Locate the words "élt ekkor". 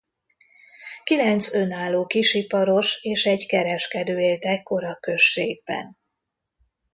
4.19-4.83